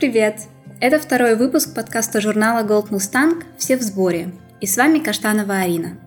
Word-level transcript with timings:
Привет! 0.00 0.44
Это 0.80 0.98
второй 0.98 1.36
выпуск 1.36 1.74
подкаста 1.74 2.22
журнала 2.22 2.66
Gold 2.66 2.88
Mustang 2.88 3.44
«Все 3.58 3.76
в 3.76 3.82
сборе». 3.82 4.30
И 4.62 4.66
с 4.66 4.78
вами 4.78 4.98
Каштанова 4.98 5.58
Арина. 5.58 5.98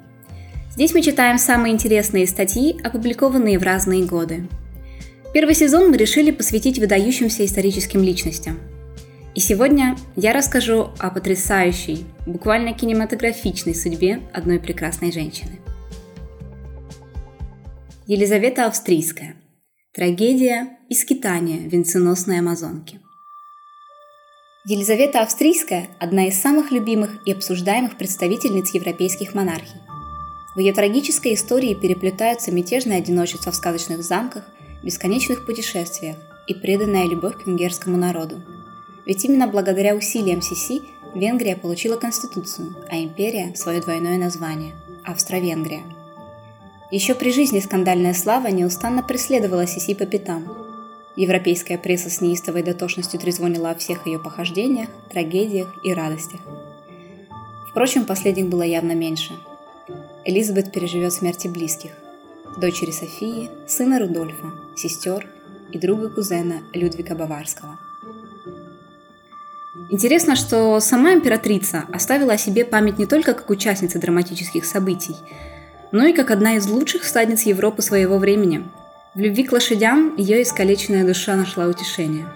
Здесь 0.72 0.96
мы 0.96 1.04
читаем 1.04 1.38
самые 1.38 1.76
интересные 1.76 2.26
статьи, 2.26 2.76
опубликованные 2.84 3.60
в 3.60 3.62
разные 3.62 4.04
годы. 4.04 4.48
Первый 5.32 5.54
сезон 5.54 5.92
мы 5.92 5.98
решили 5.98 6.32
посвятить 6.32 6.80
выдающимся 6.80 7.46
историческим 7.46 8.02
личностям. 8.02 8.58
И 9.36 9.40
сегодня 9.40 9.96
я 10.16 10.34
расскажу 10.34 10.90
о 10.98 11.12
потрясающей, 11.12 12.08
буквально 12.26 12.74
кинематографичной 12.74 13.76
судьбе 13.76 14.22
одной 14.34 14.60
прекрасной 14.60 15.12
женщины. 15.12 15.60
Елизавета 18.08 18.66
Австрийская. 18.66 19.36
Трагедия 19.94 20.80
и 20.90 20.96
скитание 20.96 21.60
венценосной 21.60 22.40
амазонки. 22.40 23.03
Елизавета 24.66 25.22
Австрийская– 25.22 25.90
одна 26.00 26.30
из 26.30 26.40
самых 26.40 26.72
любимых 26.72 27.18
и 27.26 27.34
обсуждаемых 27.34 27.98
представительниц 27.98 28.74
европейских 28.74 29.34
монархий. 29.34 29.82
В 30.56 30.60
ее 30.60 30.72
трагической 30.72 31.34
истории 31.34 31.74
переплетаются 31.74 32.50
мятежное 32.50 33.00
одиночество 33.00 33.52
в 33.52 33.56
сказочных 33.58 34.04
замках, 34.04 34.46
бесконечных 34.82 35.46
путешествиях 35.46 36.16
и 36.48 36.54
преданная 36.54 37.10
любовь 37.10 37.44
к 37.44 37.46
венгерскому 37.46 37.98
народу. 37.98 38.42
Ведь 39.06 39.26
именно 39.26 39.48
благодаря 39.48 39.98
усилиям 39.98 40.42
Сиси 40.42 40.82
Венгрия 41.14 41.58
получила 41.58 41.98
конституцию, 41.98 42.74
а 42.90 42.96
империя– 42.96 43.54
свое 43.56 43.82
двойное 43.82 44.18
название– 44.18 44.76
Австро-Венгрия. 45.04 45.84
Еще 46.90 47.16
при 47.16 47.34
жизни 47.34 47.60
скандальная 47.60 48.14
слава 48.14 48.48
неустанно 48.48 49.04
преследовала 49.04 49.68
Сиси 49.68 49.94
по 49.94 50.06
пятам– 50.06 50.58
Европейская 51.16 51.78
пресса 51.78 52.10
с 52.10 52.22
неистовой 52.22 52.64
дотошностью 52.64 53.20
трезвонила 53.20 53.70
о 53.70 53.76
всех 53.76 54.08
ее 54.08 54.18
похождениях, 54.18 54.90
трагедиях 55.12 55.68
и 55.84 55.94
радостях. 55.94 56.40
Впрочем, 57.70 58.06
последних 58.06 58.48
было 58.48 58.64
явно 58.64 58.94
меньше. 58.94 59.34
Элизабет 60.26 60.72
переживет 60.72 61.14
смерти 61.14 61.48
близких. 61.48 61.92
Дочери 62.58 62.92
Софии, 62.92 63.50
сына 63.68 64.00
Рудольфа, 64.00 64.52
сестер 64.76 65.28
и 65.72 65.78
друга 65.78 66.10
кузена 66.10 66.62
Людвига 66.74 67.16
Баварского. 67.16 67.78
Интересно, 69.92 70.36
что 70.36 70.80
сама 70.80 71.14
императрица 71.14 71.86
оставила 71.94 72.34
о 72.34 72.38
себе 72.38 72.66
память 72.66 72.98
не 72.98 73.06
только 73.06 73.34
как 73.34 73.50
участница 73.50 74.00
драматических 74.00 74.66
событий, 74.66 75.16
но 75.92 76.06
и 76.06 76.14
как 76.14 76.32
одна 76.32 76.56
из 76.56 76.68
лучших 76.68 77.04
стадниц 77.04 77.44
Европы 77.44 77.84
своего 77.84 78.18
времени– 78.18 78.64
в 79.16 79.20
любви 79.20 79.44
к 79.44 79.52
лошадям 79.52 80.16
ее 80.18 80.42
искалеченная 80.42 81.06
душа 81.06 81.36
нашла 81.36 81.68
утешение. 81.68 82.28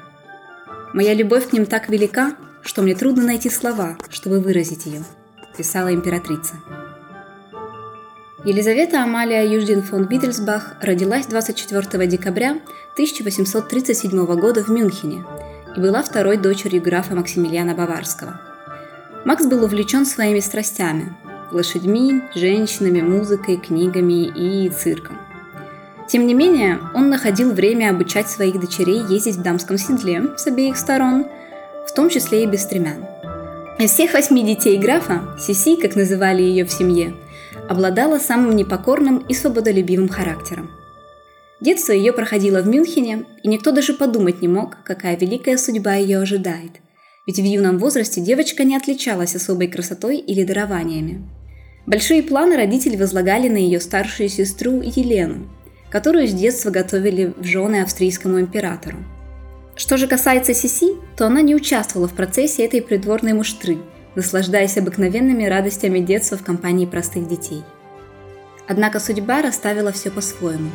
«Моя 0.94 1.14
любовь 1.14 1.50
к 1.50 1.53
ним 1.53 1.66
так 1.66 1.89
велика, 1.89 2.36
что 2.61 2.81
мне 2.81 2.95
трудно 2.95 3.23
найти 3.23 3.50
слова, 3.50 3.97
чтобы 4.09 4.39
выразить 4.39 4.86
ее»,– 4.86 5.03
писала 5.58 5.94
императрица. 5.94 6.56
Елизавета 8.45 9.03
Амалия 9.03 9.44
Юждин 9.45 9.81
фон 9.81 10.08
Виттельсбах 10.08 10.75
родилась 10.81 11.25
24 11.25 12.08
декабря 12.08 12.59
1837 12.94 14.25
года 14.39 14.64
в 14.64 14.69
Мюнхене 14.69 15.25
и 15.75 15.80
была 15.80 16.03
второй 16.03 16.38
дочерью 16.38 16.81
графа 16.81 17.16
Максимилиана 17.16 17.73
Баварского. 17.73 18.39
Макс 19.25 19.45
был 19.45 19.64
увлечен 19.64 20.06
своими 20.06 20.39
страстями– 20.39 21.16
лошадьми, 21.52 22.22
женщинами, 22.36 23.02
музыкой, 23.02 23.58
книгами 23.58 24.28
и 24.28 24.69
цирком. 24.69 25.27
Тем 26.07 26.25
не 26.25 26.34
менее, 26.34 26.79
он 26.94 27.09
находил 27.09 27.51
время 27.51 27.90
обучать 27.90 28.29
своих 28.29 28.59
дочерей 28.59 29.01
ездить 29.09 29.35
в 29.35 29.41
дамском 29.41 29.78
седле 29.78 30.23
с 30.38 30.47
обеих 30.47 30.78
сторон, 30.78 31.25
в 31.85 31.94
том 31.94 32.09
числе 32.09 32.44
и 32.44 32.47
без 32.47 32.63
стремян. 32.63 33.06
Из 33.78 33.91
всех 33.91 34.13
восьми 34.13 34.44
детей 34.44 34.78
графа, 34.78 35.35
Сиси, 35.38 35.75
как 35.75 35.96
называли 35.96 36.41
ее 36.41 36.66
в 36.66 36.72
семье, 36.72 37.13
обладала 37.69 38.19
самым 38.19 38.56
непокорным 38.56 39.17
и 39.17 39.34
свободолюбивым 39.34 40.07
характером. 40.07 40.72
Детство 41.59 41.91
ее 41.91 42.13
проходило 42.13 42.62
в 42.62 42.67
Мюнхене, 42.67 43.25
и 43.44 43.47
никто 43.47 43.72
даже 43.72 43.94
подумать 43.94 44.41
не 44.41 44.47
мог, 44.47 44.78
какая 44.84 45.17
великая 45.17 45.57
судьба 45.57 45.96
ее 45.96 46.19
ожидает. 46.19 46.72
Ведь 47.25 47.40
в 47.40 47.44
юном 47.44 47.79
возрасте 47.79 48.22
девочка 48.22 48.63
не 48.63 48.78
отличалась 48.78 49.35
особой 49.35 49.67
красотой 49.67 50.17
или 50.17 50.44
дарованиями. 50.44 51.28
Большие 51.85 52.23
планы 52.23 52.56
родители 52.56 52.96
возлагали 52.96 53.50
на 53.50 53.57
ее 53.57 53.79
старшую 53.79 54.29
сестру 54.29 54.81
Елену, 54.81 55.50
которую 55.90 56.28
с 56.28 56.34
детства 56.34 56.70
готовили 56.70 57.34
в 57.38 57.44
жены 57.44 57.81
австрийскому 57.81 58.40
императору. 58.40 58.98
Что 59.75 59.98
же 59.98 60.08
касается 60.08 60.53
Сиси, 60.53 60.96
то 61.16 61.28
она 61.28 61.42
не 61.42 61.56
участвовала 61.56 62.08
в 62.08 62.14
процессе 62.14 62.66
этой 62.66 62.81
придворной 62.81 63.34
муштры, 63.34 63.78
наслаждаясь 64.16 64.78
обыкновенными 64.78 65.46
радостями 65.46 66.00
детства 66.00 66.38
в 66.38 66.44
компании 66.44 66.86
простых 66.88 67.28
детей. 67.28 67.64
Однако 68.68 69.00
судьба 69.00 69.42
расставила 69.42 69.92
все 69.92 70.09
по-своему. 70.09 70.72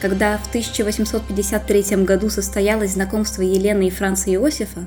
Когда 0.00 0.38
в 0.38 0.48
1853 0.48 2.04
году 2.04 2.28
состоялось 2.30 2.92
знакомство 2.92 3.42
Елены 3.42 3.86
и 3.86 3.90
Франца 3.90 4.32
Иосифа, 4.32 4.80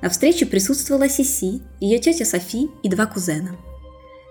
на 0.00 0.08
встрече 0.08 0.46
присутствовала 0.46 1.08
Сиси, 1.08 1.60
ее 1.80 1.98
тетя 1.98 2.24
Софи 2.24 2.70
и 2.82 2.88
два 2.88 3.06
кузена. 3.06 3.56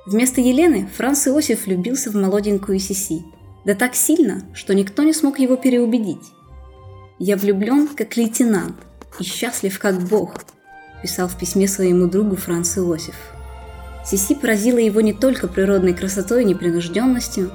Вместо 0.08 0.40
Елены 0.40 0.90
Франц 0.96 1.28
Иосиф 1.28 1.66
влюбился 1.66 2.10
в 2.10 2.16
молоденькую 2.16 2.80
Сиси– 2.80 3.24
да 3.66 3.74
так 3.76 3.96
сильно, 3.96 4.44
что 4.54 4.74
никто 4.74 5.04
не 5.04 5.14
смог 5.14 5.40
его 5.40 5.56
переубедить. 5.56 6.32
«Я 7.18 7.38
влюблен, 7.38 7.88
как 7.88 8.16
лейтенант, 8.18 8.76
и 9.20 9.24
счастлив, 9.24 9.78
как 9.80 10.02
бог», 10.02 10.44
писал 11.02 11.28
в 11.28 11.38
письме 11.38 11.68
своему 11.68 12.08
другу 12.08 12.36
Франц 12.36 12.78
Иосиф. 12.78 13.16
Сиси 14.06 14.36
поразила 14.36 14.78
его 14.78 15.02
не 15.02 15.14
только 15.14 15.48
природной 15.48 15.94
красотой 15.94 16.44
и 16.44 16.46
непринужденностью, 16.46 17.52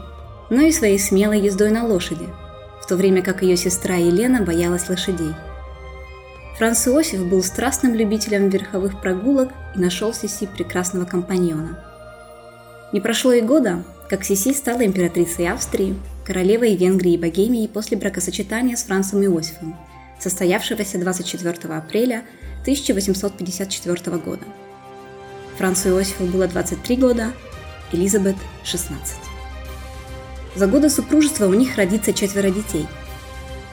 но 0.50 0.62
и 0.62 0.72
своей 0.72 0.98
смелой 0.98 1.40
ездой 1.40 1.70
на 1.70 1.84
лошади, 1.84 2.26
в 2.82 2.86
то 2.86 2.96
время 2.96 3.22
как 3.22 3.42
ее 3.42 3.56
сестра 3.56 3.94
Елена 3.96 4.42
боялась 4.42 4.88
лошадей. 4.88 5.32
Франц 6.58 6.86
Иосиф 6.88 7.24
был 7.24 7.42
страстным 7.42 7.94
любителем 7.94 8.48
верховых 8.48 9.00
прогулок 9.00 9.50
и 9.76 9.78
нашел 9.78 10.12
Сиси 10.12 10.46
прекрасного 10.46 11.04
компаньона. 11.04 11.78
Не 12.92 13.00
прошло 13.00 13.32
и 13.32 13.40
года, 13.40 13.84
как 14.10 14.24
Сиси 14.24 14.52
стала 14.52 14.84
императрицей 14.84 15.48
Австрии, 15.48 15.96
королевой 16.24 16.74
Венгрии 16.74 17.12
и 17.12 17.16
Богемии 17.16 17.68
после 17.68 17.96
бракосочетания 17.96 18.74
с 18.74 18.82
Францем 18.82 19.22
Иосифом, 19.24 19.78
состоявшегося 20.18 20.98
24 20.98 21.74
апреля 21.76 22.24
1854 22.62 24.16
года. 24.16 24.42
Францу 25.58 25.90
Иосифу 25.90 26.24
было 26.24 26.48
23 26.48 26.96
года, 26.96 27.32
Элизабет– 27.92 28.34
16. 28.64 29.16
За 30.56 30.66
годы 30.66 30.90
супружества 30.90 31.46
у 31.46 31.54
них 31.54 31.76
родится 31.76 32.12
четверо 32.12 32.50
детей. 32.50 32.88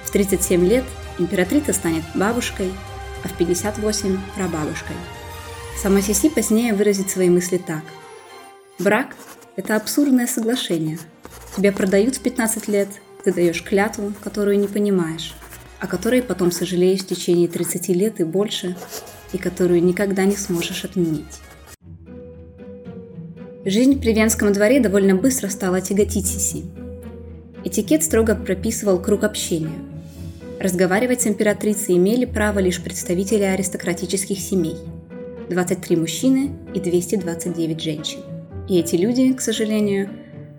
В 0.03 0.11
37 0.11 0.63
лет 0.67 0.83
императрица 1.17 1.73
станет 1.73 2.03
бабушкой, 2.13 2.71
а 3.23 3.27
в 3.27 3.33
58– 3.33 4.19
прабабушкой. 4.35 4.95
Сама 5.81 6.01
Сиси 6.01 6.29
позднее 6.29 6.75
выразит 6.75 7.09
свои 7.09 7.29
мысли 7.31 7.57
так. 7.57 7.81
Брак 8.77 9.15
это 9.57 9.75
абсурдное 9.75 10.27
соглашение. 10.27 10.99
Тебя 11.57 11.73
продают 11.73 12.15
в 12.15 12.21
15 12.21 12.67
лет, 12.69 12.87
ты 13.23 13.33
даешь 13.33 13.63
клятву, 13.63 14.13
которую 14.23 14.59
не 14.59 14.67
понимаешь, 14.67 15.33
о 15.79 15.87
которой 15.87 16.21
потом 16.21 16.51
сожалеешь 16.51 17.01
в 17.01 17.07
течение 17.07 17.47
30 17.47 17.89
лет 17.89 18.19
и 18.21 18.23
больше, 18.23 18.77
и 19.33 19.37
которую 19.37 19.83
никогда 19.83 20.23
не 20.23 20.37
сможешь 20.37 20.85
отменить. 20.85 21.25
Жизнь 23.65 23.99
при 23.99 24.13
Венском 24.13 24.53
дворе 24.53 24.79
довольно 24.79 25.15
быстро 25.15 25.49
стала 25.49 25.81
тяготить 25.81 26.27
Сиси. 26.27 26.63
Этикет 27.65 28.03
строго 28.03 28.35
прописывал 28.35 29.01
круг 29.01 29.23
общения. 29.23 29.79
Разговаривать 30.59 31.21
с 31.21 31.27
императрицей 31.27 31.97
имели 31.97 32.25
право 32.25 32.59
лишь 32.59 32.81
представители 32.81 33.43
аристократических 33.43 34.39
семей– 34.39 34.77
23 35.49 35.95
мужчины 35.95 36.51
и 36.73 36.79
229 36.79 37.81
женщин– 37.81 38.19
и 38.67 38.79
эти 38.79 38.95
люди, 38.95 39.33
к 39.33 39.41
сожалению, 39.41 40.09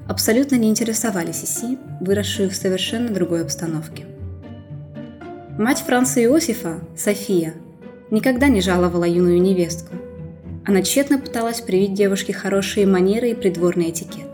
абсолютно 0.08 0.56
не 0.56 0.68
интересовали 0.68 1.32
Сиси, 1.32 1.78
выросшую 2.00 2.50
в 2.50 2.54
совершенно 2.54 3.10
другой 3.10 3.42
обстановке. 3.42 4.06
Мать 5.58 5.82
Франца 5.84 6.22
Иосифа, 6.22 6.80
София, 6.96 7.54
никогда 8.10 8.48
не 8.48 8.60
жаловала 8.60 9.04
юную 9.04 9.42
невестку. 9.42 9.94
Она 10.64 10.82
тщетно 10.82 11.18
пыталась 11.18 11.60
привить 11.60 11.94
девушке 11.94 12.32
хорошие 12.32 12.86
манеры 12.86 13.30
и 13.30 13.34
придворный 13.34 13.90
этикет. 13.90 14.28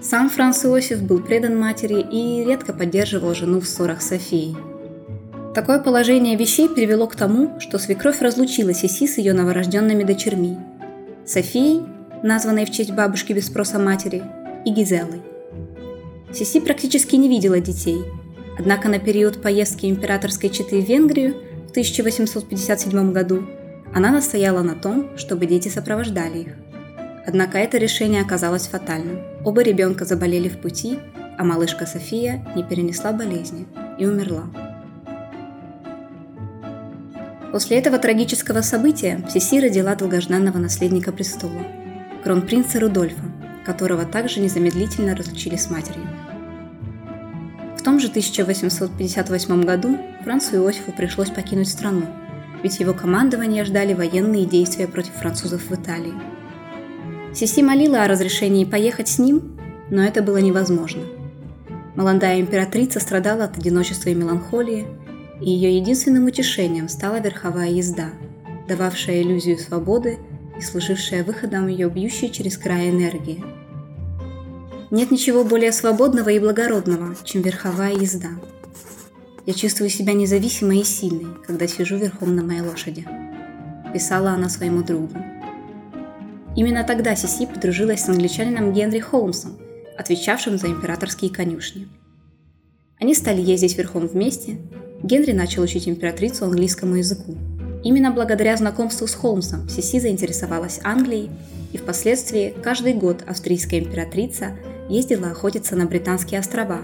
Сам 0.00 0.30
Франц 0.30 0.64
Иосиф 0.64 1.02
был 1.02 1.20
предан 1.20 1.58
матери 1.58 2.00
и 2.00 2.44
редко 2.44 2.72
поддерживал 2.72 3.34
жену 3.34 3.60
в 3.60 3.66
ссорах 3.66 4.00
с 4.00 4.08
Софией. 4.08 4.56
Такое 5.54 5.80
положение 5.80 6.36
вещей 6.36 6.68
привело 6.68 7.06
к 7.06 7.16
тому, 7.16 7.58
что 7.58 7.78
свекровь 7.78 8.20
разлучила 8.20 8.72
Сиси 8.72 9.06
с 9.06 9.18
ее 9.18 9.32
новорожденными 9.32 10.04
дочерьми– 10.04 10.56
Софией 11.28 11.82
названной 12.22 12.64
в 12.64 12.70
честь 12.70 12.92
бабушки 12.92 13.32
без 13.32 13.46
спроса 13.46 13.78
матери, 13.78 14.22
и 14.64 14.70
Гизелой. 14.70 15.22
Сиси 16.32 16.60
практически 16.60 17.16
не 17.16 17.28
видела 17.28 17.60
детей, 17.60 18.04
однако 18.58 18.88
на 18.88 18.98
период 18.98 19.40
поездки 19.40 19.86
императорской 19.86 20.50
четы 20.50 20.82
в 20.82 20.88
Венгрию 20.88 21.34
в 21.66 21.70
1857 21.70 23.12
году, 23.12 23.46
она 23.94 24.10
настояла 24.10 24.62
на 24.62 24.74
том, 24.74 25.16
чтобы 25.16 25.46
дети 25.46 25.68
сопровождали 25.68 26.38
их. 26.38 26.48
Однако 27.26 27.58
это 27.58 27.78
решение 27.78 28.22
оказалось 28.22 28.66
фатальным. 28.66 29.20
Оба 29.44 29.62
ребенка 29.62 30.04
заболели 30.04 30.48
в 30.48 30.60
пути, 30.60 30.98
а 31.38 31.44
малышка 31.44 31.86
София 31.86 32.46
не 32.56 32.62
перенесла 32.62 33.12
болезни 33.12 33.66
и 33.98 34.06
умерла. 34.06 34.44
После 37.52 37.78
этого 37.78 37.98
трагического 37.98 38.60
события 38.60 39.24
Сиси 39.30 39.60
родила 39.60 39.94
долгожданного 39.94 40.58
наследника 40.58 41.12
престола, 41.12 41.66
кронпринца 42.22 42.80
Рудольфа, 42.80 43.24
которого 43.64 44.04
также 44.04 44.40
незамедлительно 44.40 45.14
разлучили 45.14 45.56
с 45.56 45.70
матерью. 45.70 46.06
В 47.76 47.82
том 47.82 48.00
же 48.00 48.08
1858 48.08 49.62
году 49.62 49.98
Францу 50.24 50.56
Иосифу 50.56 50.92
пришлось 50.92 51.30
покинуть 51.30 51.68
страну, 51.68 52.06
ведь 52.62 52.80
его 52.80 52.92
командование 52.92 53.64
ждали 53.64 53.94
военные 53.94 54.46
действия 54.46 54.88
против 54.88 55.12
французов 55.14 55.62
в 55.68 55.74
Италии. 55.74 56.14
Сиси 57.34 57.60
молила 57.62 58.02
о 58.02 58.08
разрешении 58.08 58.64
поехать 58.64 59.08
с 59.08 59.18
ним, 59.18 59.58
но 59.90 60.02
это 60.02 60.22
было 60.22 60.38
невозможно. 60.38 61.02
Молодая 61.94 62.40
императрица 62.40 63.00
страдала 63.00 63.44
от 63.44 63.58
одиночества 63.58 64.10
и 64.10 64.14
меланхолии, 64.14 64.86
и 65.40 65.50
ее 65.50 65.76
единственным 65.76 66.26
утешением 66.26 66.88
стала 66.88 67.20
верховая 67.20 67.70
езда, 67.70 68.10
дававшая 68.68 69.22
иллюзию 69.22 69.58
свободы 69.58 70.18
и 70.58 70.62
служившая 70.62 71.24
выходом 71.24 71.68
ее 71.68 71.88
бьющей 71.88 72.30
через 72.30 72.58
край 72.58 72.90
энергии. 72.90 73.44
Нет 74.90 75.10
ничего 75.10 75.44
более 75.44 75.72
свободного 75.72 76.30
и 76.30 76.38
благородного, 76.38 77.14
чем 77.24 77.42
верховая 77.42 77.92
езда. 77.92 78.30
Я 79.46 79.54
чувствую 79.54 79.90
себя 79.90 80.12
независимой 80.12 80.80
и 80.80 80.84
сильной, 80.84 81.34
когда 81.46 81.66
сижу 81.66 81.96
верхом 81.96 82.34
на 82.34 82.42
моей 82.42 82.60
лошади, 82.60 83.06
писала 83.92 84.30
она 84.30 84.48
своему 84.48 84.82
другу. 84.82 85.16
Именно 86.56 86.84
тогда 86.84 87.14
Сиси 87.14 87.46
подружилась 87.46 88.02
с 88.04 88.08
англичанином 88.08 88.72
Генри 88.72 88.98
Холмсом, 88.98 89.58
отвечавшим 89.96 90.58
за 90.58 90.68
императорские 90.68 91.30
конюшни. 91.30 91.88
Они 92.98 93.14
стали 93.14 93.40
ездить 93.40 93.78
верхом 93.78 94.06
вместе 94.06 94.58
Генри 95.02 95.32
начал 95.32 95.62
учить 95.62 95.88
императрицу 95.88 96.44
английскому 96.44 96.96
языку. 96.96 97.36
Именно 97.84 98.10
благодаря 98.10 98.56
знакомству 98.56 99.06
с 99.06 99.14
Холмсом 99.14 99.68
Сиси 99.68 100.00
заинтересовалась 100.00 100.80
Англией, 100.82 101.30
и 101.72 101.78
впоследствии 101.78 102.54
каждый 102.62 102.94
год 102.94 103.22
австрийская 103.26 103.80
императрица 103.80 104.56
ездила 104.88 105.30
охотиться 105.30 105.76
на 105.76 105.86
Британские 105.86 106.40
острова, 106.40 106.80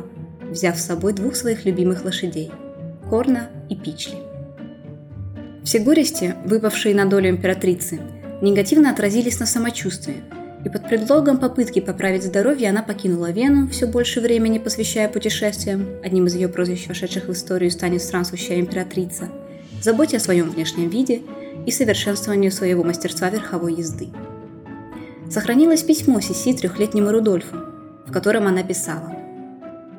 взяв 0.50 0.78
с 0.78 0.84
собой 0.84 1.14
двух 1.14 1.36
своих 1.36 1.64
любимых 1.64 2.04
лошадей– 2.04 2.52
Корна 3.10 3.50
и 3.68 3.76
Пичли. 3.76 4.16
Все 5.64 5.78
горести, 5.78 6.34
выпавшие 6.44 6.94
на 6.94 7.06
долю 7.06 7.30
императрицы, 7.30 8.00
негативно 8.42 8.90
отразились 8.90 9.40
на 9.40 9.46
самочувствии– 9.46 10.22
и 10.64 10.70
под 10.70 10.88
предлогом 10.88 11.38
попытки 11.38 11.80
поправить 11.80 12.24
здоровье 12.24 12.70
она 12.70 12.82
покинула 12.82 13.30
Вену, 13.30 13.68
все 13.68 13.86
больше 13.86 14.20
времени 14.20 14.58
посвящая 14.58 15.08
путешествиям, 15.10 15.86
одним 16.02 16.26
из 16.26 16.34
ее 16.34 16.48
прозвищ, 16.48 16.88
вошедших 16.88 17.28
в 17.28 17.32
историю, 17.32 17.70
станет 17.70 18.02
странствующая 18.02 18.60
императрица, 18.60 19.28
заботе 19.84 20.16
о 20.16 20.20
своем 20.20 20.50
внешнем 20.50 20.88
виде 20.88 21.22
и 21.66 21.70
совершенствованию 21.70 22.50
своего 22.50 22.82
мастерства 22.82 23.28
верховой 23.28 23.74
езды. 23.74 24.08
Сохранилось 25.30 25.82
письмо 25.82 26.20
Сиси 26.20 26.54
трехлетнему 26.54 27.10
Рудольфу, 27.10 27.56
в 28.06 28.12
котором 28.12 28.46
она 28.46 28.62
писала 28.62 29.14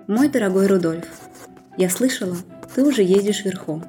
«Мой 0.07 0.29
дорогой 0.29 0.67
Рудольф, 0.67 1.05
я 1.77 1.89
слышала, 1.89 2.35
ты 2.73 2.83
уже 2.83 3.03
ездишь 3.03 3.45
верхом. 3.45 3.85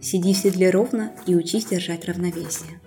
Сиди 0.00 0.34
в 0.34 0.36
седле 0.36 0.70
ровно 0.70 1.12
и 1.26 1.34
учись 1.34 1.66
держать 1.66 2.06
равновесие». 2.06 2.80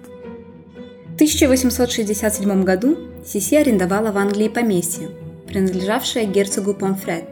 В 1.12 1.16
1867 1.16 2.64
году 2.64 2.98
Сиси 3.26 3.56
арендовала 3.56 4.12
в 4.12 4.18
Англии 4.18 4.48
поместье, 4.48 5.10
принадлежавшее 5.48 6.26
герцогу 6.26 6.74
Помфред, 6.74 7.26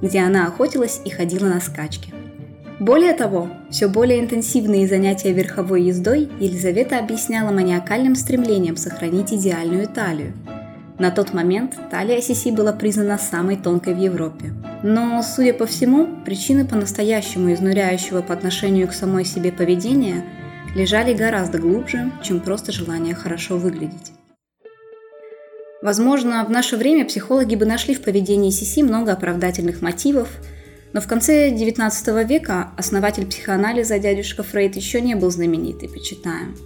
где 0.00 0.20
она 0.20 0.46
охотилась 0.46 1.00
и 1.04 1.10
ходила 1.10 1.46
на 1.46 1.60
скачки. 1.60 2.12
Более 2.78 3.14
того, 3.14 3.48
все 3.70 3.88
более 3.88 4.20
интенсивные 4.20 4.86
занятия 4.86 5.32
верховой 5.32 5.82
ездой 5.82 6.28
Елизавета 6.38 6.98
объясняла 6.98 7.50
маниакальным 7.50 8.14
стремлением 8.14 8.76
сохранить 8.76 9.32
идеальную 9.32 9.88
талию. 9.88 10.34
На 10.98 11.10
тот 11.10 11.32
момент 11.32 11.74
талия 11.90 12.20
Сиси 12.20 12.50
была 12.50 12.72
признана 12.72 13.16
самой 13.16 13.56
тонкой 13.56 13.94
в 13.94 13.98
Европе. 13.98 14.52
Но, 14.82 15.22
судя 15.22 15.54
по 15.54 15.64
всему, 15.64 16.06
причины 16.24 16.66
по-настоящему 16.66 17.52
изнуряющего 17.52 18.20
по 18.20 18.34
отношению 18.34 18.88
к 18.88 18.92
самой 18.92 19.24
себе 19.24 19.52
поведения 19.52 20.24
лежали 20.74 21.14
гораздо 21.14 21.58
глубже, 21.58 22.12
чем 22.22 22.40
просто 22.40 22.72
желание 22.72 23.14
хорошо 23.14 23.56
выглядеть. 23.56 24.12
Возможно, 25.80 26.44
в 26.44 26.50
наше 26.50 26.76
время 26.76 27.06
психологи 27.06 27.54
бы 27.54 27.64
нашли 27.64 27.94
в 27.94 28.02
поведении 28.02 28.50
Сиси 28.50 28.82
много 28.82 29.12
оправдательных 29.12 29.82
мотивов, 29.82 30.28
но 30.92 31.00
в 31.00 31.06
конце 31.06 31.50
XIX 31.50 32.26
века 32.26 32.70
основатель 32.76 33.26
психоанализа 33.26 33.98
дядюшка 33.98 34.42
Фрейд 34.42 34.76
еще 34.76 35.00
не 35.00 35.14
был 35.14 35.30
знаменит 35.30 35.82
и 35.82 35.88
почитаем. 35.88 36.56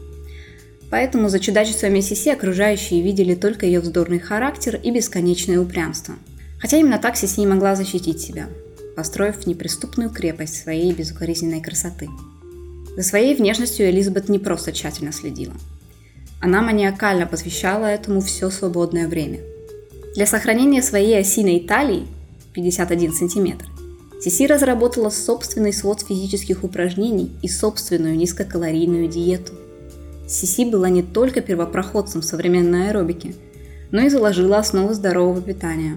Поэтому 0.91 1.29
за 1.29 1.39
чудачествами 1.39 2.01
Сиси 2.01 2.31
окружающие 2.31 3.03
видели 3.03 3.35
только 3.35 3.67
ее 3.67 3.81
вздорный 3.81 4.19
характер 4.19 4.79
и 4.83 4.91
бесконечное 4.91 5.61
упрямство. 5.61 6.15
Хотя 6.59 6.79
именно 6.79 6.99
так 6.99 7.17
Сиси 7.17 7.47
могла 7.47 7.77
защитить 7.77 8.21
себя, 8.21 8.49
построив 8.97 9.47
неприступную 9.47 10.11
крепость 10.11 10.63
своей 10.63 10.93
безукоризненной 10.93 11.61
красоты. 11.61 12.09
За 12.97 13.03
своей 13.03 13.35
внешностью 13.35 13.89
Элизабет 13.89 14.29
не 14.29 14.39
просто 14.39 14.73
тщательно 14.73 15.13
следила– 15.13 15.55
она 16.41 16.63
маниакально 16.63 17.27
посвящала 17.27 17.85
этому 17.85 18.23
все 18.23 18.49
свободное 18.49 19.09
время. 19.09 19.41
Для 20.15 20.27
сохранения 20.27 20.83
своей 20.83 21.19
осиной 21.19 21.61
талии 21.61 22.07
51 22.55 23.13
см 23.13 23.70
Сиси 24.23 24.47
разработала 24.47 25.09
собственный 25.09 25.73
свод 25.73 26.03
физических 26.03 26.63
упражнений 26.63 27.31
и 27.41 27.49
собственную 27.49 28.17
низкокалорийную 28.17 29.09
диету. 29.09 29.53
Сиси 30.29 30.71
была 30.71 30.91
не 30.91 31.03
только 31.03 31.41
первопроходцем 31.41 32.23
современной 32.23 32.89
аэробики, 32.89 33.35
но 33.91 34.03
и 34.03 34.09
заложила 34.09 34.59
основу 34.59 34.93
здорового 34.93 35.41
питания. 35.41 35.97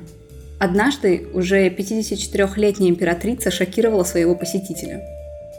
Однажды 0.60 1.28
уже 1.34 1.68
54-летняя 1.68 2.90
императрица 2.90 3.52
шокировала 3.52 4.04
своего 4.04 4.36
посетителя. 4.36 5.02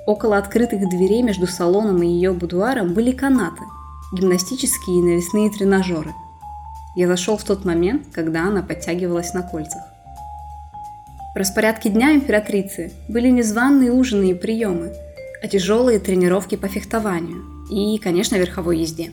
Около 0.06 0.38
открытых 0.38 0.88
дверей 0.88 1.22
между 1.22 1.46
салоном 1.46 2.02
и 2.02 2.06
ее 2.06 2.32
будуаром 2.32 2.94
были 2.94 3.12
канаты– 3.12 3.62
гимнастические 4.14 5.00
и 5.00 5.02
навесные 5.02 5.50
тренажеры. 5.50 6.14
Я 6.96 7.08
зашел 7.08 7.36
в 7.36 7.44
тот 7.44 7.64
момент, 7.64 8.06
когда 8.12 8.46
она 8.46 8.62
подтягивалась 8.62 9.34
на 9.34 9.42
кольцах. 9.42 9.82
В 11.34 11.36
распорядке 11.36 11.90
дня 11.90 12.14
императрицы 12.14 12.92
были 13.08 13.28
незваные 13.28 13.92
ужины 13.92 14.30
и 14.30 14.34
приемы, 14.34 14.92
а 15.42 15.48
тяжелые 15.48 15.98
тренировки 15.98 16.56
по 16.56 16.68
фехтованию 16.68 17.42
и, 17.70 17.98
конечно, 17.98 18.36
верховой 18.36 18.78
езде. 18.78 19.10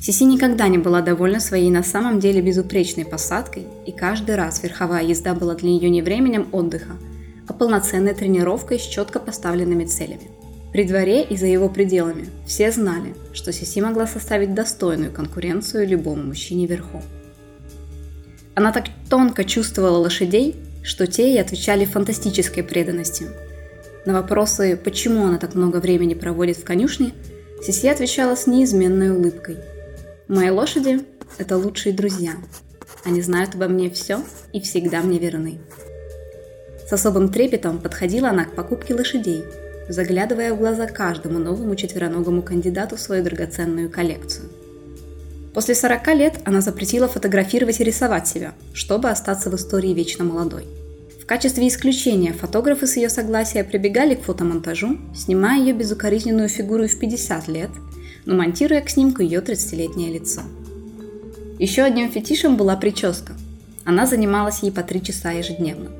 Сиси 0.00 0.24
никогда 0.24 0.68
не 0.68 0.78
была 0.78 1.02
довольна 1.02 1.40
своей 1.40 1.70
на 1.70 1.82
самом 1.82 2.18
деле 2.20 2.40
безупречной 2.40 3.04
посадкой, 3.04 3.66
и 3.86 3.92
каждый 3.92 4.36
раз 4.36 4.62
верховая 4.62 5.04
езда 5.04 5.34
была 5.34 5.54
для 5.54 5.70
нее 5.70 5.90
не 5.90 6.00
временем 6.00 6.48
отдыха, 6.52 6.92
а 7.46 7.52
полноценной 7.52 8.14
тренировкой 8.14 8.78
с 8.78 8.86
четко 8.86 9.20
поставленными 9.20 9.84
целями– 9.84 10.30
при 10.72 10.84
дворе 10.84 11.24
и 11.24 11.36
за 11.36 11.46
его 11.46 11.68
пределами 11.68 12.28
все 12.46 12.70
знали, 12.70 13.14
что 13.32 13.52
Сиси 13.52 13.80
могла 13.80 14.06
составить 14.06 14.54
достойную 14.54 15.12
конкуренцию 15.12 15.88
любому 15.88 16.22
мужчине 16.22 16.66
верхом. 16.66 17.02
Она 18.54 18.70
так 18.72 18.84
тонко 19.08 19.44
чувствовала 19.44 19.98
лошадей, 19.98 20.54
что 20.82 21.06
те 21.06 21.34
и 21.34 21.38
отвечали 21.38 21.84
фантастической 21.84 22.62
преданностью. 22.62 23.28
На 24.06 24.14
вопросы, 24.14 24.78
почему 24.82 25.26
она 25.26 25.38
так 25.38 25.54
много 25.54 25.78
времени 25.78 26.14
проводит 26.14 26.56
в 26.56 26.64
конюшне, 26.64 27.12
Сиси 27.62 27.88
отвечала 27.88 28.34
с 28.34 28.46
неизменной 28.46 29.10
улыбкой. 29.10 29.58
«Мои 30.28 30.50
лошади– 30.50 31.00
это 31.38 31.58
лучшие 31.58 31.94
друзья. 31.94 32.32
Они 33.04 33.20
знают 33.20 33.54
обо 33.54 33.68
мне 33.68 33.90
все 33.90 34.20
и 34.52 34.60
всегда 34.60 35.02
мне 35.02 35.18
верны». 35.18 35.58
С 36.88 36.92
особым 36.92 37.30
трепетом 37.30 37.78
подходила 37.78 38.30
она 38.30 38.44
к 38.44 38.54
покупке 38.54 38.94
лошадей– 38.94 39.44
заглядывая 39.90 40.54
в 40.54 40.58
глаза 40.58 40.86
каждому 40.86 41.38
новому 41.40 41.74
четвероногому 41.74 42.42
кандидату 42.42 42.96
в 42.96 43.00
свою 43.00 43.24
драгоценную 43.24 43.90
коллекцию. 43.90 44.48
После 45.54 45.74
40 45.74 46.14
лет 46.14 46.40
она 46.44 46.60
запретила 46.60 47.08
фотографировать 47.08 47.80
и 47.80 47.84
рисовать 47.84 48.28
себя, 48.28 48.52
чтобы 48.72 49.10
остаться 49.10 49.50
в 49.50 49.56
истории 49.56 49.92
вечно 49.92 50.24
молодой. 50.24 50.64
В 51.20 51.26
качестве 51.26 51.66
исключения 51.66 52.32
фотографы 52.32 52.86
с 52.86 52.96
ее 52.96 53.08
согласия 53.08 53.64
прибегали 53.64 54.14
к 54.14 54.22
фотомонтажу, 54.22 54.98
снимая 55.14 55.60
ее 55.60 55.72
безукоризненную 55.72 56.48
фигуру 56.48 56.86
в 56.86 56.98
50 56.98 57.48
лет, 57.48 57.70
но 58.26 58.36
монтируя 58.36 58.80
к 58.80 58.90
снимку 58.90 59.22
ее 59.22 59.40
30-летнее 59.40 60.12
лицо. 60.12 60.42
Еще 61.58 61.82
одним 61.82 62.10
фетишем 62.10 62.56
была 62.56 62.76
прическа. 62.76 63.34
Она 63.84 64.06
занималась 64.06 64.62
ей 64.62 64.70
по 64.70 64.82
3 64.82 65.02
часа 65.02 65.32
ежедневно. 65.32 65.90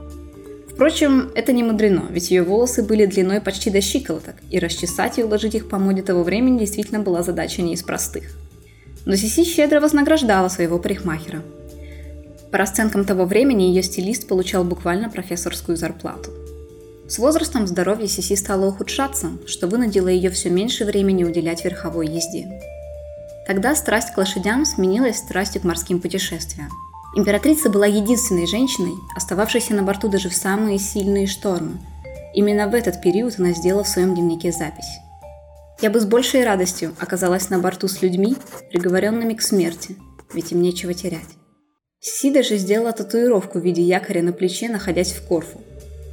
Впрочем, 0.72 1.30
это 1.34 1.52
не 1.52 1.62
мудрено, 1.62 2.06
ведь 2.10 2.30
ее 2.30 2.42
волосы 2.42 2.82
были 2.82 3.04
длиной 3.04 3.40
почти 3.40 3.68
до 3.70 3.80
щиколоток, 3.80 4.36
и 4.50 4.58
расчесать 4.58 5.18
и 5.18 5.24
уложить 5.24 5.54
их 5.54 5.68
по 5.68 5.78
моде 5.78 6.02
того 6.02 6.22
времени 6.22 6.58
действительно 6.58 7.00
была 7.00 7.22
задача 7.22 7.60
не 7.62 7.74
из 7.74 7.82
простых. 7.82 8.39
Но 9.06 9.16
Сиси 9.16 9.44
щедро 9.44 9.80
вознаграждала 9.80 10.48
своего 10.48 10.78
парикмахера. 10.78 11.42
По 12.50 12.58
расценкам 12.58 13.04
того 13.04 13.24
времени 13.24 13.64
ее 13.64 13.82
стилист 13.82 14.26
получал 14.26 14.64
буквально 14.64 15.08
профессорскую 15.08 15.76
зарплату. 15.76 16.30
С 17.08 17.18
возрастом 17.18 17.66
здоровье 17.66 18.08
Сиси 18.08 18.36
стало 18.36 18.66
ухудшаться, 18.66 19.32
что 19.46 19.66
вынудило 19.66 20.08
ее 20.08 20.30
все 20.30 20.50
меньше 20.50 20.84
времени 20.84 21.24
уделять 21.24 21.64
верховой 21.64 22.06
езде. 22.06 22.60
Тогда 23.46 23.74
страсть 23.74 24.12
к 24.12 24.18
лошадям 24.18 24.64
сменилась 24.64 25.18
страстью 25.18 25.62
к 25.62 25.64
морским 25.64 26.00
путешествиям. 26.00 26.70
Императрица 27.16 27.68
была 27.68 27.86
единственной 27.86 28.46
женщиной, 28.46 28.92
остававшейся 29.16 29.74
на 29.74 29.82
борту 29.82 30.08
даже 30.08 30.28
в 30.28 30.34
самые 30.36 30.78
сильные 30.78 31.26
штормы. 31.26 31.78
Именно 32.32 32.68
в 32.68 32.74
этот 32.74 33.00
период 33.02 33.40
она 33.40 33.52
сделала 33.52 33.82
в 33.82 33.88
своем 33.88 34.14
дневнике 34.14 34.52
запись. 34.52 35.00
«Я 35.80 35.90
бы 35.90 36.00
с 36.00 36.04
большей 36.04 36.44
радостью 36.44 36.94
оказалась 36.98 37.50
на 37.50 37.58
борту 37.58 37.88
с 37.88 38.02
людьми, 38.02 38.36
приговоренными 38.70 39.34
к 39.34 39.42
смерти, 39.42 39.96
ведь 40.32 40.52
им 40.52 40.62
нечего 40.62 40.94
терять». 40.94 41.36
Си 42.00 42.30
даже 42.30 42.56
сделала 42.56 42.92
татуировку 42.92 43.58
в 43.58 43.64
виде 43.64 43.82
якоря 43.82 44.22
на 44.22 44.32
плече, 44.32 44.68
находясь 44.68 45.12
в 45.12 45.26
Корфу. 45.26 45.60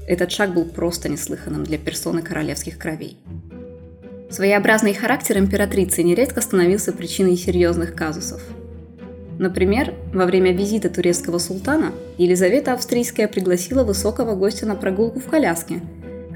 Этот 0.08 0.32
шаг 0.32 0.54
был 0.54 0.66
просто 0.66 1.10
неслыханным 1.10 1.64
для 1.64 1.78
персоны 1.78 2.22
королевских 2.22 2.78
кровей. 2.78 3.18
Своеобразный 4.30 4.94
характер 4.94 5.38
императрицы 5.38 6.04
нередко 6.04 6.42
становился 6.42 6.92
причиной 6.92 7.38
серьезных 7.38 7.96
казусов– 7.96 8.42
Например, 9.40 9.94
во 10.14 10.26
время 10.26 10.52
визита 10.52 10.90
турецкого 10.90 11.38
султана 11.38 11.92
Елизавета 12.18 12.74
Австрийская 12.74 13.28
пригласила 13.28 13.84
высокого 13.84 14.36
гостя 14.36 14.66
на 14.66 14.76
прогулку 14.76 15.20
в 15.20 15.26
коляске, 15.26 15.82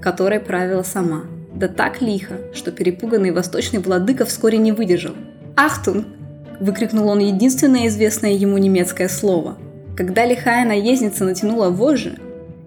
которой 0.01 0.39
правила 0.39 0.83
сама. 0.83 1.23
Да 1.61 1.67
так 1.67 2.01
лихо, 2.01 2.39
что 2.55 2.71
перепуганный 2.71 3.29
восточный 3.29 3.77
владыка 3.77 4.25
вскоре 4.25 4.57
не 4.57 4.71
выдержал. 4.71 5.13
«Ахтун!»– 5.55 6.07
выкрикнул 6.59 7.07
он 7.07 7.19
единственное 7.19 7.85
известное 7.87 8.31
ему 8.31 8.57
немецкое 8.57 9.07
слово. 9.07 9.59
Когда 9.95 10.25
лихая 10.25 10.65
наездница 10.65 11.23
натянула 11.23 11.69
вожжи, 11.69 12.17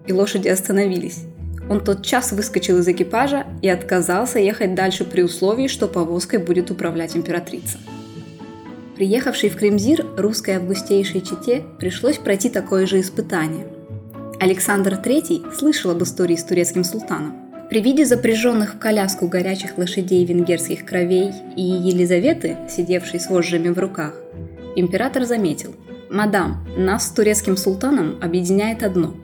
и 0.07 0.13
лошади 0.13 0.47
остановились, 0.47 1.23
он 1.69 1.83
тот 1.83 2.05
час 2.05 2.31
выскочил 2.31 2.77
из 2.77 2.87
экипажа 2.87 3.45
и 3.61 3.67
отказался 3.67 4.39
ехать 4.39 4.75
дальше 4.75 5.03
при 5.03 5.23
условии, 5.23 5.67
что 5.67 5.89
повозкой 5.89 6.37
будет 6.37 6.71
управлять 6.71 7.17
императрица. 7.17 7.77
Приехавшей 8.95 9.49
в 9.49 9.57
Кремзир 9.57 10.05
русской 10.15 10.51
августейшей 10.51 11.19
чете 11.19 11.65
пришлось 11.79 12.17
пройти 12.17 12.49
такое 12.49 12.85
же 12.85 13.01
испытание. 13.01 13.67
Александр 14.39 14.93
III 14.93 15.53
слышал 15.53 15.91
об 15.91 16.01
истории 16.01 16.37
с 16.37 16.45
турецким 16.45 16.85
султаном. 16.85 17.44
При 17.69 17.81
виде 17.81 18.05
запряженных 18.05 18.75
в 18.75 18.77
коляску 18.77 19.27
горячих 19.27 19.77
лошадей 19.77 20.23
венгерских 20.23 20.85
кровей 20.85 21.31
и 21.55 21.63
Елизаветы, 21.63 22.57
сидевшей 22.69 23.19
с 23.19 23.29
вожжами 23.29 23.69
в 23.69 23.79
руках, 23.79 24.13
император 24.75 25.25
заметил 25.25 25.73
«Мадам, 26.09 26.67
нас 26.77 27.07
с 27.07 27.11
турецким 27.11 27.57
султаном 27.57 28.19
объединяет 28.21 28.83
одно. 28.83 29.15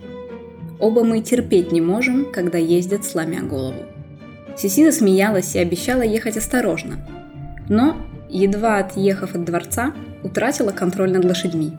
Оба 0.79 1.03
мы 1.03 1.21
терпеть 1.21 1.71
не 1.71 1.81
можем, 1.81 2.31
когда 2.31 2.57
ездят 2.57 3.05
сломя 3.05 3.41
голову». 3.41 3.83
Сисида 4.57 4.91
смеялась 4.91 5.55
и 5.55 5.60
обещала 5.60 6.01
ехать 6.01 6.38
осторожно. 6.38 7.07
Но 7.69 7.95
едва 8.27 8.79
отъехав 8.79 9.36
от 9.36 9.45
дворца, 9.45 9.93
утратила 10.24 10.71
контроль 10.71 11.12
над 11.12 11.25
лошадьми. 11.25 11.74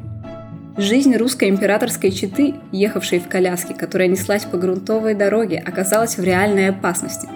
Жизнь 0.76 1.14
русской 1.16 1.50
императорской 1.50 2.10
четы, 2.10 2.54
ехавшей 2.72 3.18
в 3.18 3.28
коляске, 3.28 3.74
которая 3.74 4.08
неслась 4.08 4.46
по 4.46 4.56
грунтовой 4.56 5.12
дороге, 5.12 5.62
оказалась 5.64 6.16
в 6.16 6.24
реальной 6.24 6.70
опасности. 6.70 7.28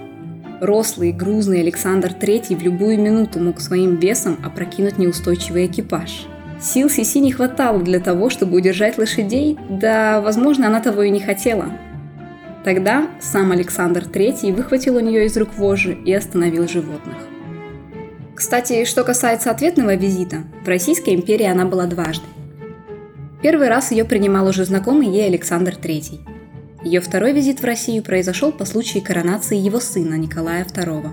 Рослый, 0.62 1.12
грузный 1.12 1.60
Александр 1.60 2.12
III 2.18 2.56
в 2.56 2.62
любую 2.62 2.98
минуту 2.98 3.38
мог 3.38 3.60
своим 3.60 3.96
весом 3.96 4.38
опрокинуть 4.42 4.96
неустойчивый 4.96 5.66
экипаж. 5.66 6.26
Сил 6.62 6.88
Сиси 6.88 7.18
не 7.18 7.30
хватало 7.30 7.82
для 7.82 8.00
того, 8.00 8.30
чтобы 8.30 8.56
удержать 8.56 8.96
лошадей, 8.96 9.58
да, 9.68 10.22
возможно, 10.22 10.68
она 10.68 10.80
того 10.80 11.02
и 11.02 11.10
не 11.10 11.20
хотела. 11.20 11.66
Тогда 12.64 13.06
сам 13.20 13.52
Александр 13.52 14.04
III 14.04 14.54
выхватил 14.54 14.96
у 14.96 15.00
нее 15.00 15.26
из 15.26 15.36
рук 15.36 15.50
вожжи 15.58 15.92
и 16.06 16.12
остановил 16.14 16.66
животных. 16.66 17.16
Кстати, 18.34 18.86
что 18.86 19.04
касается 19.04 19.50
ответного 19.50 19.94
визита, 19.94 20.44
в 20.64 20.68
Российской 20.68 21.14
империи 21.14 21.46
она 21.46 21.66
была 21.66 21.84
дважды. 21.84 22.24
Первый 23.42 23.68
раз 23.68 23.90
ее 23.90 24.04
принимал 24.04 24.48
уже 24.48 24.64
знакомый 24.64 25.08
ей 25.08 25.26
Александр 25.26 25.74
III. 25.74 26.20
Ее 26.84 27.00
второй 27.00 27.32
визит 27.32 27.60
в 27.60 27.64
Россию 27.64 28.02
произошел 28.02 28.52
по 28.52 28.64
случаю 28.64 29.02
коронации 29.02 29.56
его 29.56 29.80
сына 29.80 30.14
Николая 30.14 30.64
II. 30.64 31.10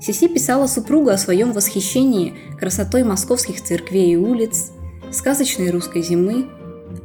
Сиси 0.00 0.28
писала 0.28 0.66
супругу 0.66 1.10
о 1.10 1.18
своем 1.18 1.52
восхищении 1.52 2.34
красотой 2.58 3.04
московских 3.04 3.62
церквей 3.62 4.12
и 4.12 4.16
улиц, 4.16 4.70
сказочной 5.10 5.70
русской 5.70 6.02
зимы, 6.02 6.48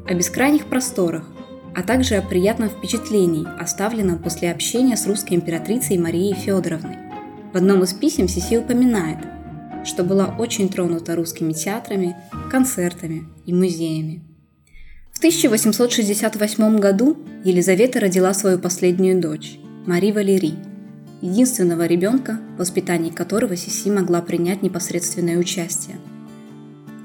о 0.07 0.13
бескрайних 0.13 0.67
просторах, 0.67 1.27
а 1.75 1.81
также 1.81 2.15
о 2.15 2.21
приятном 2.21 2.69
впечатлении, 2.69 3.47
оставленном 3.59 4.19
после 4.19 4.51
общения 4.51 4.95
с 4.95 5.07
русской 5.07 5.33
императрицей 5.33 5.97
Марией 5.97 6.35
Федоровной. 6.35 6.97
В 7.51 7.57
одном 7.57 7.83
из 7.83 7.93
писем 7.93 8.27
Сиси 8.27 8.57
упоминает– 8.57 9.19
что 9.85 10.03
была 10.03 10.35
очень 10.39 10.69
тронута 10.69 11.15
русскими 11.15 11.53
театрами, 11.53 12.15
концертами 12.49 13.25
и 13.45 13.53
музеями. 13.53 14.23
В 15.23 15.25
1868 15.25 16.79
году 16.79 17.15
Елизавета 17.45 18.01
родила 18.01 18.33
свою 18.33 18.59
последнюю 18.59 19.21
дочь, 19.21 19.57
Мари 19.85 20.11
Валери, 20.11 20.55
единственного 21.21 21.85
ребенка, 21.85 22.41
в 22.57 22.59
воспитании 22.59 23.09
которого 23.09 23.55
Сиси 23.55 23.87
могла 23.89 24.21
принять 24.21 24.63
непосредственное 24.63 25.37
участие. 25.37 25.95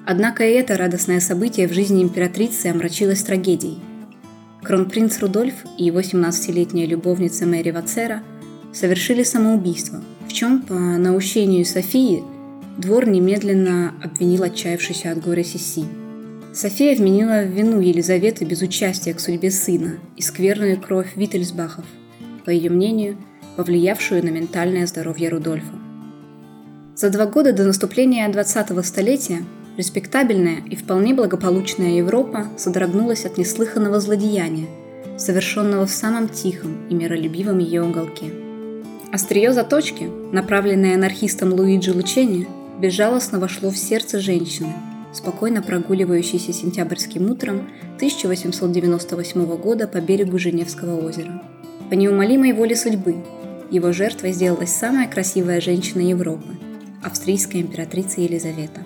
Однако 0.05 0.43
и 0.45 0.51
это 0.51 0.77
радостное 0.77 1.21
событие 1.21 1.69
в 1.69 1.73
жизни 1.73 2.03
императрицы 2.03 2.67
омрачилось 2.67 3.23
трагедией. 3.23 3.79
Кронпринц 4.65 5.21
Рудольф 5.21 5.55
и 5.79 5.85
его 5.85 6.01
17-летняя 6.01 6.87
любовница 6.87 7.47
Мэри 7.47 7.71
Вацера 7.71 8.25
совершили 8.73 9.23
самоубийство, 9.23 10.03
в 10.27 10.33
чем, 10.33 10.63
по 10.63 10.75
наущению 10.75 11.65
Софии, 11.65 12.25
Двор 12.79 13.09
немедленно 13.09 13.95
обвинил 14.03 14.45
отчаявшийся 14.45 15.11
от 15.11 15.21
горя 15.21 15.43
Сиси. 15.43 15.85
София 16.61 16.97
вменила 16.97 17.45
в 17.45 17.53
вину 17.53 17.79
Елизаветы 17.79 18.45
без 18.45 18.63
участия 18.63 19.15
к 19.15 19.21
судьбе 19.21 19.49
сына 19.49 20.01
и 20.17 20.23
скверную 20.23 20.81
кровь 20.81 21.13
Виттельсбахов, 21.15 21.85
по 22.45 22.51
ее 22.51 22.69
мнению, 22.69 23.17
повлиявшую 23.55 24.25
на 24.25 24.31
ментальное 24.31 24.89
здоровье 24.89 25.29
Рудольфа. 25.29 25.73
За 26.97 27.11
два 27.11 27.27
года 27.27 27.53
до 27.53 27.63
наступления 27.63 28.29
20-го 28.29 28.83
столетия 28.83 29.45
респектабельная 29.77 30.57
и 30.69 30.75
вполне 30.75 31.15
благополучная 31.15 31.99
Европа 31.99 32.49
содрогнулась 32.57 33.25
от 33.25 33.39
неслыханного 33.39 34.01
злодеяния, 34.01 34.67
совершенного 35.17 35.87
в 35.87 35.93
самом 35.93 36.29
тихом 36.29 36.89
и 36.91 36.95
миролюбивом 36.95 37.61
ее 37.61 37.85
уголке. 37.85 38.33
Острие 39.13 39.53
заточки, 39.53 40.11
направленное 40.33 40.97
анархистом 40.97 41.53
Луиджи 41.53 41.93
Лучени, 41.93 42.49
безжалостно 42.81 43.39
вошло 43.39 43.71
в 43.71 43.79
сердце 43.79 44.19
женщины, 44.19 44.75
спокойно 45.13 45.63
прогуливающейся 45.63 46.53
сентябрьским 46.53 47.31
утром 47.31 47.69
1898 47.97 49.57
года 49.57 49.87
по 49.89 50.01
берегу 50.01 50.39
Женевского 50.39 51.05
озера. 51.05 51.43
По 51.91 51.95
неумолимой 51.95 52.53
воле 52.53 52.77
судьбы 52.77 53.17
его 53.71 53.93
жертвой 53.93 54.33
сделалась 54.33 54.73
самая 54.73 55.09
красивая 55.09 55.61
женщина 55.61 56.01
Европы– 56.01 56.57
австрийская 57.03 57.63
императрица 57.63 58.21
Елизавета. 58.21 58.85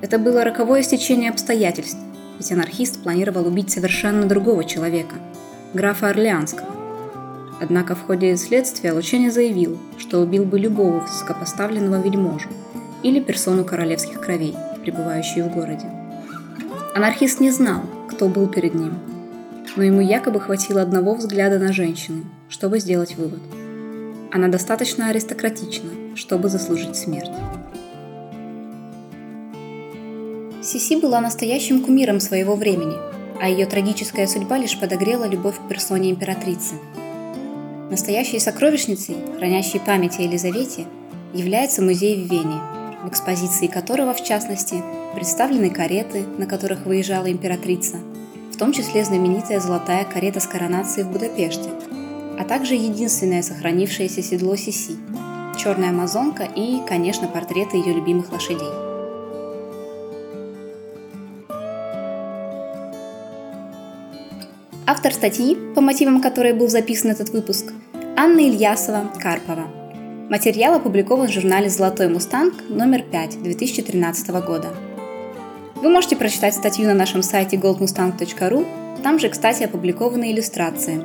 Это 0.00 0.18
было 0.18 0.44
роковое 0.44 0.82
стечение 0.82 1.30
обстоятельств, 1.30 1.98
ведь 2.38 2.52
анархист 2.52 3.02
планировал 3.02 3.46
убить 3.46 3.70
совершенно 3.70 4.26
другого 4.26 4.64
человека– 4.64 5.16
графа 5.74 6.08
Орлеанского. 6.10 6.68
Однако 7.60 7.96
в 7.96 8.02
ходе 8.02 8.36
следствия 8.36 8.92
Лучени 8.92 9.30
заявил, 9.30 9.78
что 9.98 10.20
убил 10.20 10.44
бы 10.44 10.58
любого 10.58 11.00
высокопоставленного 11.00 12.00
вельможу– 12.00 12.48
или 13.02 13.20
персону 13.20 13.64
королевских 13.64 14.20
кровей, 14.20 14.54
пребывающую 14.88 15.44
в 15.44 15.54
городе. 15.54 15.86
Анархист 16.94 17.40
не 17.40 17.50
знал, 17.50 17.82
кто 18.08 18.28
был 18.28 18.48
перед 18.48 18.74
ним, 18.74 18.98
но 19.76 19.82
ему 19.82 20.00
якобы 20.00 20.40
хватило 20.40 20.80
одного 20.80 21.14
взгляда 21.14 21.58
на 21.58 21.72
женщину, 21.72 22.24
чтобы 22.48 22.80
сделать 22.80 23.16
вывод. 23.16 23.40
Она 24.32 24.48
достаточно 24.48 25.08
аристократична, 25.08 25.90
чтобы 26.16 26.48
заслужить 26.48 26.96
смерть. 26.96 27.30
Сиси 30.62 31.00
была 31.00 31.20
настоящим 31.20 31.84
кумиром 31.84 32.18
своего 32.18 32.56
времени, 32.56 32.96
а 33.40 33.48
ее 33.48 33.66
трагическая 33.66 34.26
судьба 34.26 34.56
лишь 34.56 34.78
подогрела 34.78 35.28
любовь 35.28 35.56
к 35.58 35.68
персоне 35.68 36.10
императрицы. 36.10 36.74
Настоящей 37.90 38.38
сокровищницей, 38.38 39.16
хранящей 39.36 39.80
память 39.80 40.18
о 40.18 40.22
Елизавете, 40.22 40.86
является 41.34 41.82
музей 41.82 42.24
в 42.24 42.30
Вене, 42.30 42.77
в 43.02 43.08
экспозиции 43.08 43.66
которого, 43.66 44.14
в 44.14 44.22
частности, 44.22 44.82
представлены 45.14 45.70
кареты, 45.70 46.24
на 46.38 46.46
которых 46.46 46.86
выезжала 46.86 47.30
императрица, 47.30 47.96
в 48.52 48.56
том 48.56 48.72
числе 48.72 49.04
знаменитая 49.04 49.60
золотая 49.60 50.04
карета 50.04 50.40
с 50.40 50.46
коронацией 50.46 51.06
в 51.06 51.12
Будапеште, 51.12 51.70
а 52.38 52.44
также 52.44 52.74
единственное 52.74 53.42
сохранившееся 53.42 54.22
седло 54.22 54.56
Сиси, 54.56 54.96
черная 55.58 55.90
амазонка 55.90 56.44
и, 56.44 56.80
конечно, 56.86 57.28
портреты 57.28 57.76
ее 57.76 57.94
любимых 57.94 58.32
лошадей. 58.32 58.88
Автор 64.86 65.12
статьи, 65.12 65.56
по 65.74 65.80
мотивам 65.82 66.22
которой 66.22 66.54
был 66.54 66.68
записан 66.68 67.10
этот 67.10 67.28
выпуск, 67.28 67.72
Анна 68.16 68.40
Ильясова 68.40 69.12
Карпова. 69.20 69.77
Материал 70.30 70.74
опубликован 70.74 71.28
в 71.28 71.32
журнале 71.32 71.70
«Золотой 71.70 72.06
мустанг» 72.08 72.52
номер 72.68 73.02
5 73.02 73.42
2013 73.42 74.28
года. 74.28 74.68
Вы 75.76 75.88
можете 75.88 76.16
прочитать 76.16 76.52
статью 76.52 76.84
на 76.86 76.92
нашем 76.92 77.22
сайте 77.22 77.56
goldmustang.ru, 77.56 78.66
там 79.02 79.18
же, 79.18 79.30
кстати, 79.30 79.62
опубликованы 79.62 80.30
иллюстрации, 80.30 81.00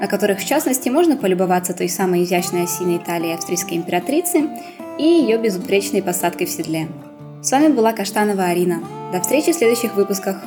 на 0.00 0.08
которых, 0.08 0.40
в 0.40 0.44
частности, 0.44 0.88
можно 0.88 1.16
полюбоваться 1.16 1.72
той 1.72 1.88
самой 1.88 2.24
изящной 2.24 2.64
осиной 2.64 2.98
талии 2.98 3.32
австрийской 3.32 3.76
императрицы 3.76 4.48
и 4.98 5.04
ее 5.04 5.38
безупречной 5.38 6.02
посадкой 6.02 6.48
в 6.48 6.50
седле. 6.50 6.88
С 7.42 7.52
вами 7.52 7.68
была 7.68 7.92
Каштанова 7.92 8.46
Арина. 8.46 8.82
До 9.12 9.20
встречи 9.20 9.52
в 9.52 9.56
следующих 9.56 9.94
выпусках. 9.94 10.38